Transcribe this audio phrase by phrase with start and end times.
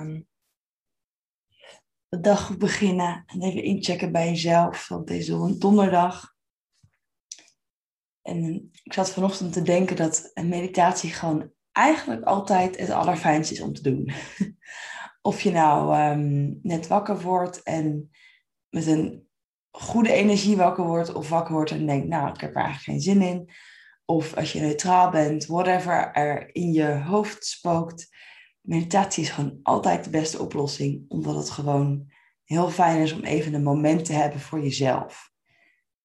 [0.00, 0.26] aan
[2.08, 4.88] de dag beginnen en even inchecken bij jezelf.
[4.88, 6.34] Want deze is een donderdag.
[8.22, 13.60] En ik zat vanochtend te denken dat een meditatie gewoon eigenlijk altijd het allerfijnste is
[13.60, 14.12] om te doen.
[15.30, 18.10] of je nou ehm, net wakker wordt en
[18.68, 19.28] met een
[19.70, 23.00] goede energie wakker wordt, of wakker wordt en denkt, nou, ik heb er eigenlijk geen
[23.00, 23.50] zin in.
[24.04, 28.08] Of als je neutraal bent, whatever er in je hoofd spookt.
[28.60, 32.10] Meditatie is gewoon altijd de beste oplossing, omdat het gewoon
[32.44, 35.32] heel fijn is om even een moment te hebben voor jezelf.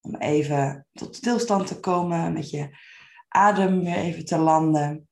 [0.01, 2.77] Om even tot stilstand te komen, met je
[3.27, 5.07] adem weer even te landen.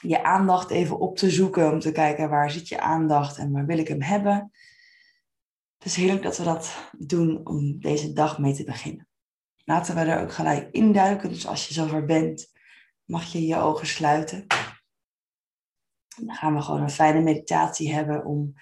[0.00, 3.66] Je aandacht even op te zoeken om te kijken waar zit je aandacht en waar
[3.66, 4.50] wil ik hem hebben.
[5.78, 9.08] Het is heerlijk dat we dat doen om deze dag mee te beginnen.
[9.64, 11.28] Laten we er ook gelijk induiken.
[11.28, 12.52] Dus als je zover bent,
[13.04, 14.46] mag je je ogen sluiten.
[16.16, 18.54] Dan gaan we gewoon een fijne meditatie hebben om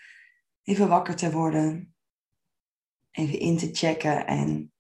[0.63, 1.95] even wakker te worden.
[3.11, 4.73] Even in te checken en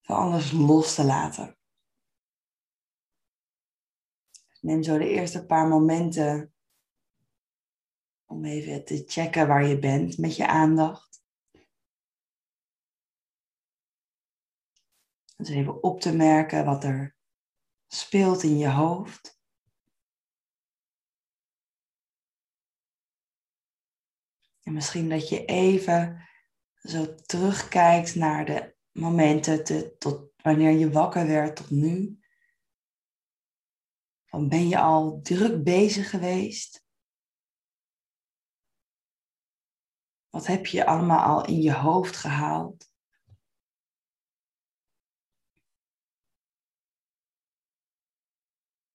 [0.00, 1.58] van alles los te laten.
[4.60, 6.54] Neem zo de eerste paar momenten
[8.24, 11.22] om even te checken waar je bent met je aandacht.
[15.36, 17.16] Dus even op te merken wat er
[17.86, 19.39] speelt in je hoofd.
[24.70, 26.28] En misschien dat je even
[26.74, 32.20] zo terugkijkt naar de momenten te, tot wanneer je wakker werd tot nu.
[34.24, 36.86] Dan ben je al druk bezig geweest?
[40.28, 42.92] Wat heb je allemaal al in je hoofd gehaald?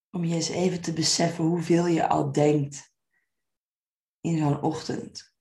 [0.10, 2.94] Om je eens even te beseffen hoeveel je al denkt
[4.20, 5.35] in zo'n ochtend.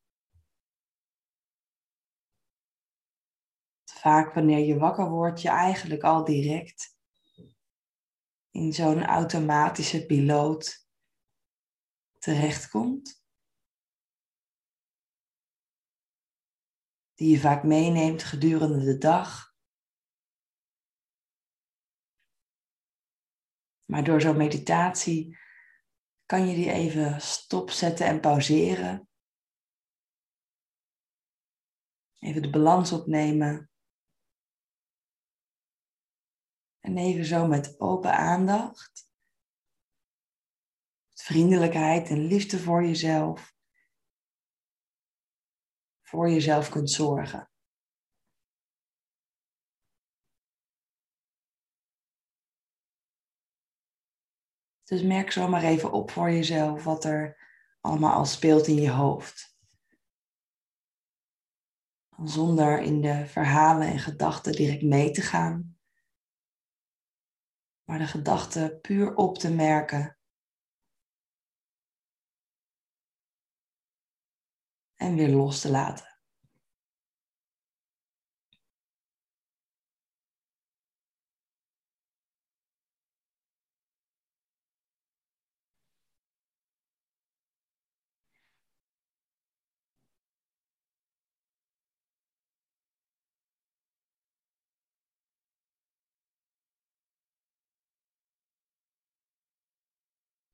[4.04, 6.98] Vaak wanneer je wakker wordt, je eigenlijk al direct
[8.50, 10.88] in zo'n automatische piloot
[12.18, 13.24] terechtkomt.
[17.14, 19.54] Die je vaak meeneemt gedurende de dag.
[23.84, 25.38] Maar door zo'n meditatie
[26.26, 29.08] kan je die even stopzetten en pauzeren.
[32.18, 33.68] Even de balans opnemen.
[36.84, 39.10] En even zo met open aandacht,
[41.14, 43.54] vriendelijkheid en liefde voor jezelf,
[46.02, 47.50] voor jezelf kunt zorgen.
[54.82, 57.36] Dus merk zo maar even op voor jezelf wat er
[57.80, 59.58] allemaal al speelt in je hoofd.
[62.24, 65.73] Zonder in de verhalen en gedachten direct mee te gaan
[67.84, 70.18] maar de gedachten puur op te merken.
[74.94, 76.13] En weer los te laten.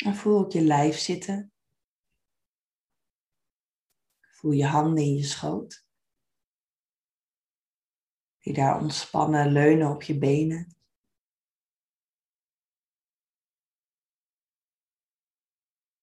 [0.05, 1.53] En voel ook je lijf zitten.
[4.21, 5.87] Voel je handen in je schoot.
[8.39, 10.75] Die daar ontspannen leunen op je benen.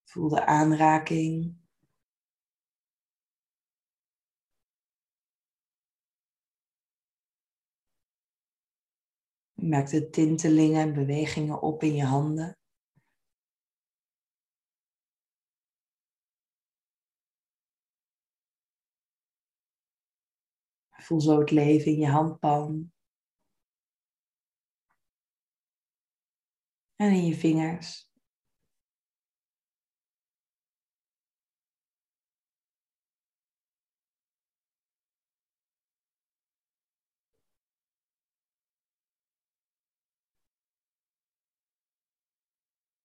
[0.04, 1.58] Voel de aanraking.
[9.54, 12.58] Merk de tintelingen en bewegingen op in je handen.
[21.08, 22.94] Voel zo het leven in je handpalm.
[26.96, 28.12] En in je vingers.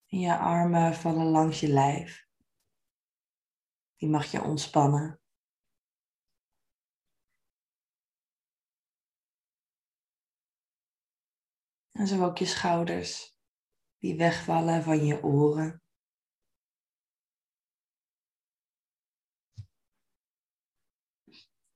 [0.06, 2.26] En je armen vallen langs je lijf.
[3.96, 5.21] Die mag je ontspannen.
[12.02, 13.36] En zo ook je schouders
[13.98, 15.82] die wegvallen van je oren.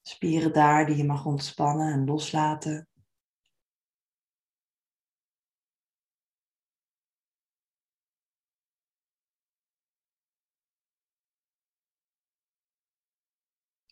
[0.02, 2.88] Spieren daar die je mag ontspannen en loslaten.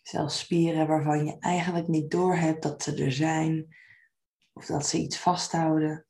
[0.02, 3.76] Zelfs spieren waarvan je eigenlijk niet doorhebt dat ze er zijn
[4.52, 6.06] of dat ze iets vasthouden.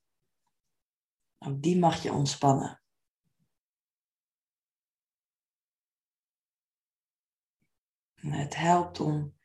[1.46, 2.82] Ook die mag je ontspannen.
[8.14, 9.38] En het helpt om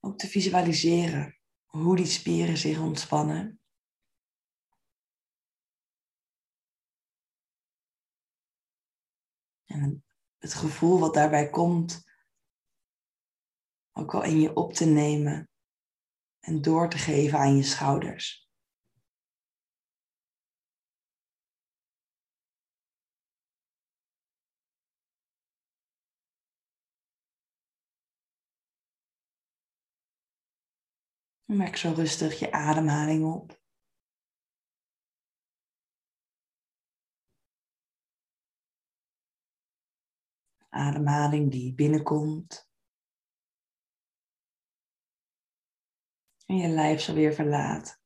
[0.00, 3.60] ook te visualiseren hoe die spieren zich ontspannen.
[9.64, 10.04] En
[10.38, 12.04] het gevoel wat daarbij komt,
[13.92, 15.50] ook al in je op te nemen
[16.40, 18.45] en door te geven aan je schouders.
[31.46, 33.60] Merk zo rustig je ademhaling op.
[40.68, 42.68] Ademhaling die binnenkomt.
[46.46, 48.00] En je lijf zo weer verlaat.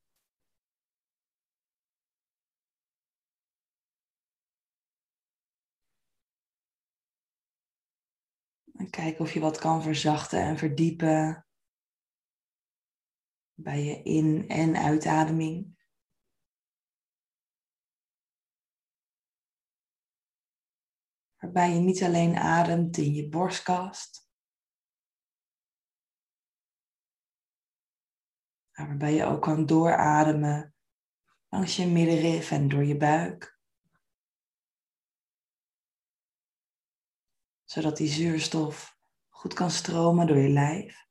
[8.73, 11.50] En kijk of je wat kan verzachten en verdiepen
[13.63, 15.79] bij je in- en uitademing.
[21.37, 24.29] Waarbij je niet alleen ademt in je borstkast,
[28.73, 30.75] maar waarbij je ook kan doorademen
[31.49, 33.59] langs je middenrif en door je buik.
[37.65, 38.99] Zodat die zuurstof
[39.29, 41.10] goed kan stromen door je lijf.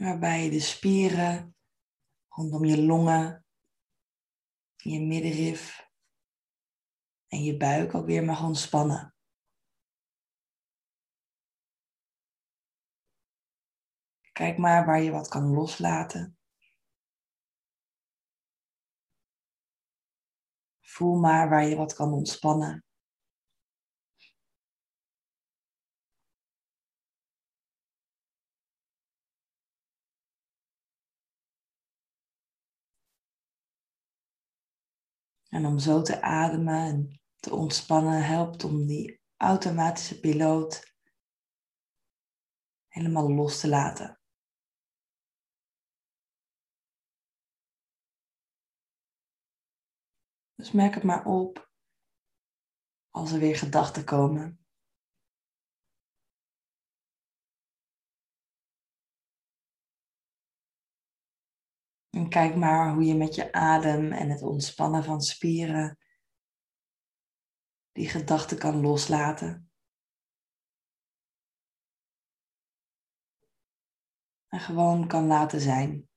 [0.00, 1.56] Waarbij je de spieren
[2.28, 3.46] rondom je longen,
[4.76, 5.90] je middenrif
[7.26, 9.14] en je buik ook weer mag ontspannen.
[14.32, 16.38] Kijk maar waar je wat kan loslaten.
[20.80, 22.84] Voel maar waar je wat kan ontspannen.
[35.50, 40.94] En om zo te ademen en te ontspannen helpt om die automatische piloot
[42.88, 44.20] helemaal los te laten.
[50.54, 51.70] Dus merk het maar op
[53.10, 54.59] als er weer gedachten komen.
[62.20, 65.98] En kijk maar hoe je met je adem en het ontspannen van spieren
[67.92, 69.70] die gedachten kan loslaten.
[74.48, 76.08] En gewoon kan laten zijn.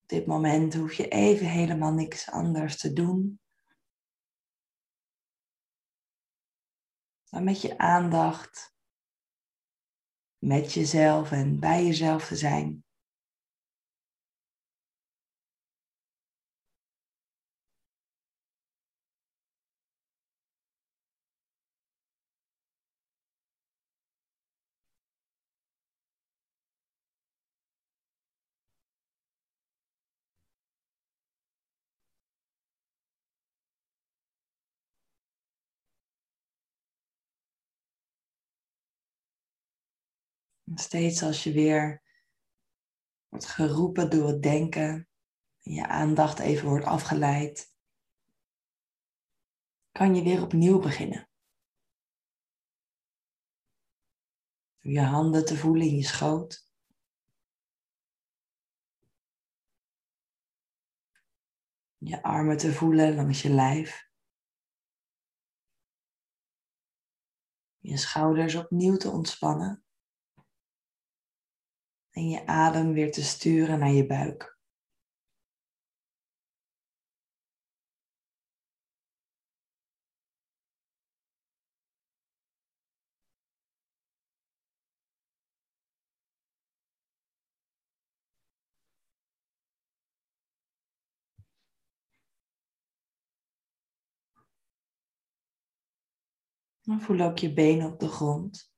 [0.00, 3.40] Op dit moment hoef je even helemaal niks anders te doen.
[7.30, 8.71] Met je aandacht
[10.42, 12.84] met jezelf en bij jezelf te zijn.
[40.74, 42.02] Steeds als je weer
[43.28, 45.08] wordt geroepen door het denken,
[45.62, 47.74] en je aandacht even wordt afgeleid,
[49.92, 51.30] kan je weer opnieuw beginnen.
[54.78, 56.70] Door je handen te voelen in je schoot.
[61.98, 64.10] Je armen te voelen langs je lijf.
[67.78, 69.81] Je schouders opnieuw te ontspannen
[72.12, 74.52] en je adem weer te sturen naar je buik.
[96.82, 98.71] Voel ook je benen op de grond.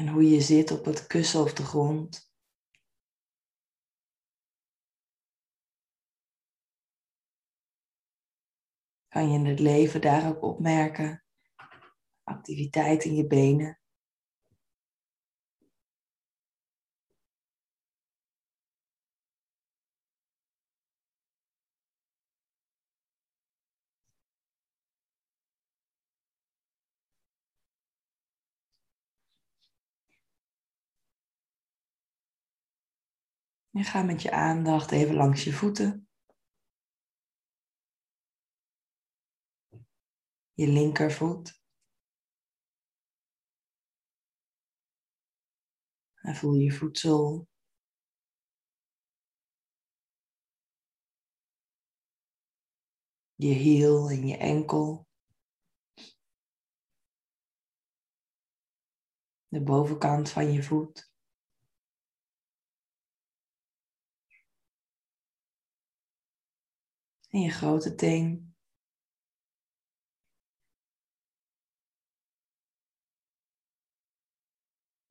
[0.00, 2.32] En hoe je zit op het kussen of de grond.
[9.08, 11.24] Kan je in het leven daar ook opmerken?
[12.22, 13.79] Activiteit in je benen.
[33.70, 36.08] En ga met je aandacht even langs je voeten.
[40.52, 41.62] Je linkervoet.
[46.14, 47.48] En voel je voedsel.
[53.34, 55.08] Je hiel en je enkel.
[59.48, 61.09] De bovenkant van je voet.
[67.30, 68.54] En je grote teen.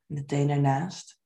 [0.05, 1.21] En de teen ernaast.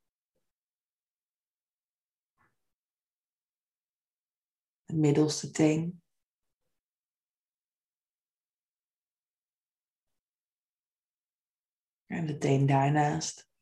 [4.85, 6.03] De middelste teen.
[12.05, 13.52] En de teen daarnaast.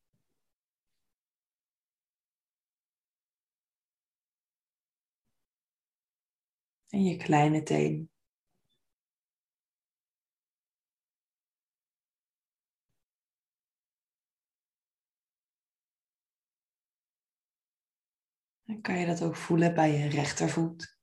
[6.91, 8.09] En je kleine teen.
[18.63, 20.97] Dan kan je dat ook voelen bij je rechtervoet.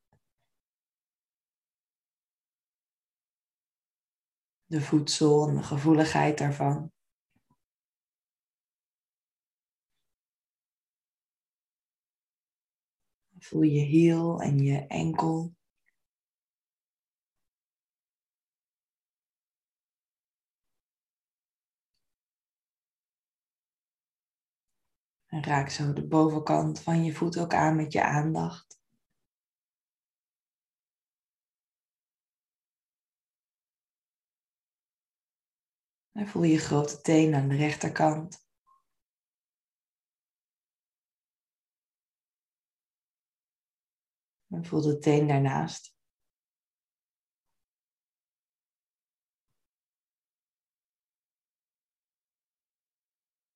[4.65, 6.93] De voedsel en de gevoeligheid daarvan.
[13.39, 15.58] Voel je hiel en je enkel.
[25.29, 28.81] En raak zo de bovenkant van je voet ook aan met je aandacht.
[36.13, 38.47] En voel je grote teen aan de rechterkant.
[44.49, 45.98] En voel de teen daarnaast.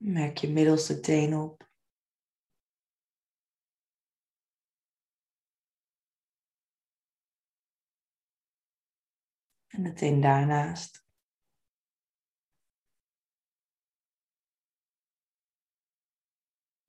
[0.05, 1.71] Merk je middelste teen op.
[9.67, 11.07] En de teen daarnaast.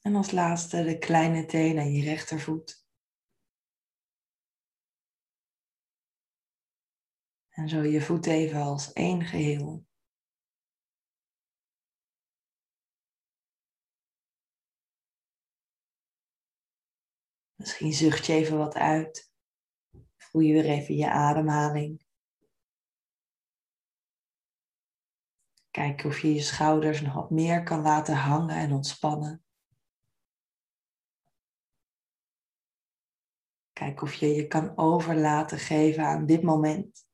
[0.01, 2.87] En als laatste de kleine teen aan je rechtervoet.
[7.49, 9.85] En zo je voet even als één geheel.
[17.63, 19.31] Misschien zucht je even wat uit.
[20.17, 22.05] Voel je weer even je ademhaling.
[25.71, 29.45] Kijk of je je schouders nog wat meer kan laten hangen en ontspannen.
[33.73, 37.07] Kijk of je je kan overlaten geven aan dit moment.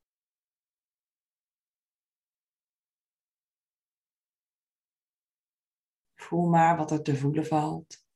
[6.15, 8.09] Voel maar wat er te voelen valt.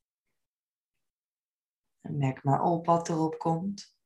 [2.04, 3.96] En merk maar op wat erop komt.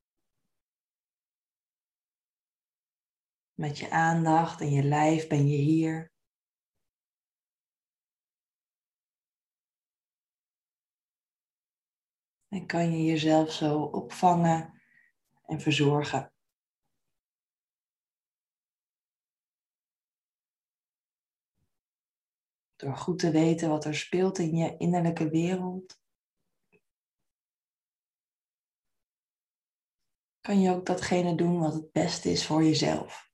[3.53, 6.11] Met je aandacht en je lijf ben je hier.
[12.47, 14.81] En kan je jezelf zo opvangen
[15.45, 16.33] en verzorgen.
[22.75, 25.99] Door goed te weten wat er speelt in je innerlijke wereld.
[30.49, 33.31] Kan je ook datgene doen wat het beste is voor jezelf.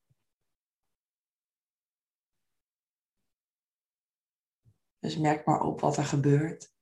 [5.00, 6.74] Dus merk maar op wat er gebeurt,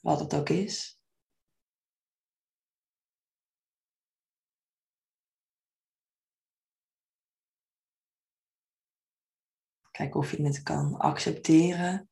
[0.00, 1.00] wat het ook is.
[9.90, 12.10] Kijk of je het kan accepteren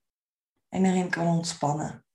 [0.68, 2.09] en erin kan ontspannen.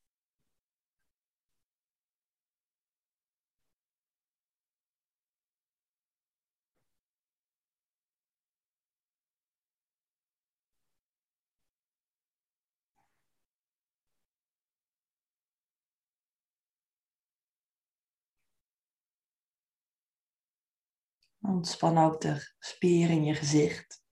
[21.47, 24.03] Ontspan ook de spieren in je gezicht,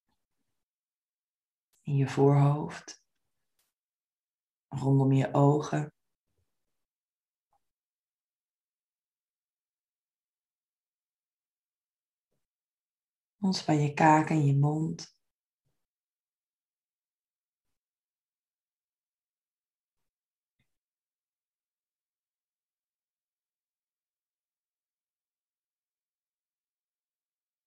[1.81, 3.03] in je voorhoofd,
[4.67, 5.93] rondom je ogen.
[13.39, 15.17] Ontspan je kaken en je mond.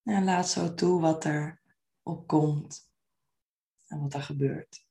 [0.06, 1.62] En laat zo toe wat er
[2.02, 2.90] opkomt
[3.86, 4.86] en wat er gebeurt.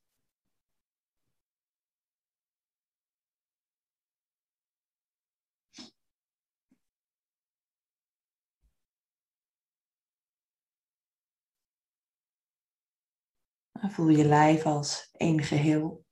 [13.71, 16.05] Voel je lijf als één geheel.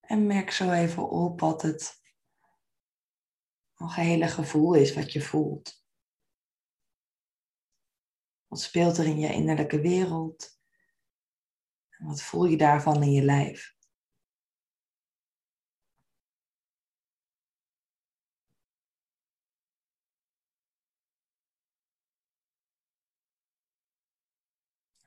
[0.00, 2.01] En merk zo even op wat het
[3.82, 5.84] algehele gevoel is wat je voelt.
[8.46, 10.60] Wat speelt er in je innerlijke wereld?
[11.88, 13.80] En wat voel je daarvan in je lijf?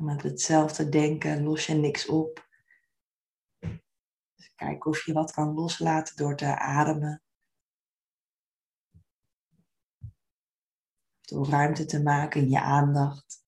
[0.05, 2.47] met hetzelfde denken los je niks op.
[4.35, 7.24] Dus kijk of je wat kan loslaten door te ademen.
[11.25, 13.43] Door ruimte te maken in je aandacht.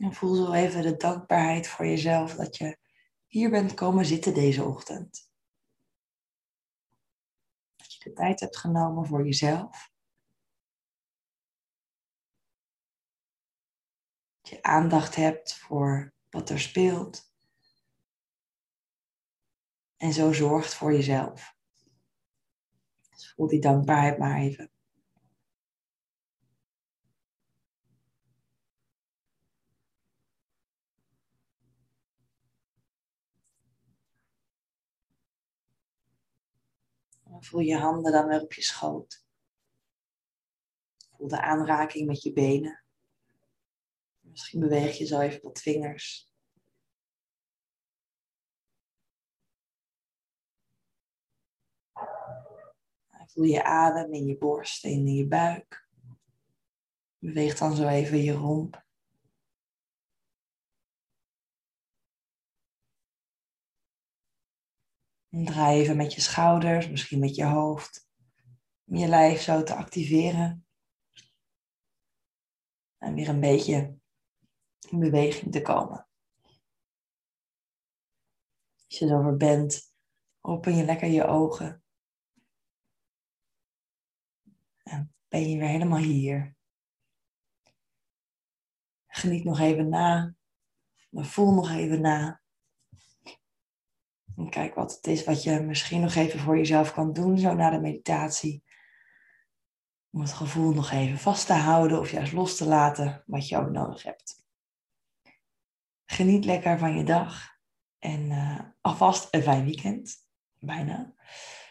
[0.00, 2.78] En voel zo even de dankbaarheid voor jezelf dat je
[3.26, 5.25] hier bent komen zitten deze ochtend.
[8.06, 9.92] De tijd hebt genomen voor jezelf.
[14.40, 17.32] Dat je aandacht hebt voor wat er speelt.
[19.96, 21.56] En zo zorgt voor jezelf.
[23.10, 24.75] Dus voel die dankbaarheid maar even.
[37.40, 39.24] Voel je handen dan weer op je schoot.
[41.16, 42.84] Voel de aanraking met je benen.
[44.20, 46.30] Misschien beweeg je zo even wat vingers.
[53.26, 55.88] Voel je adem in je borst en in je buik.
[57.18, 58.85] Beweeg dan zo even je romp.
[65.28, 68.08] En draai even met je schouders, misschien met je hoofd,
[68.84, 70.66] om je lijf zo te activeren.
[72.98, 73.98] En weer een beetje
[74.88, 76.08] in beweging te komen.
[78.86, 79.94] Als je zover bent,
[80.40, 81.84] open je lekker je ogen.
[84.82, 86.56] En ben je weer helemaal hier.
[89.06, 90.34] Geniet nog even na,
[91.08, 92.44] maar voel nog even na.
[94.36, 97.54] En kijk wat het is wat je misschien nog even voor jezelf kan doen, zo
[97.54, 98.64] na de meditatie.
[100.10, 103.56] Om het gevoel nog even vast te houden of juist los te laten, wat je
[103.56, 104.44] ook nodig hebt.
[106.04, 107.58] Geniet lekker van je dag
[107.98, 110.16] en uh, alvast een fijn weekend.
[110.58, 111.14] Bijna.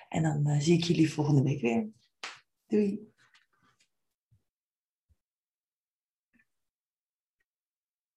[0.09, 1.89] En dan uh, zie ik jullie volgende week weer.
[2.67, 3.14] Doei!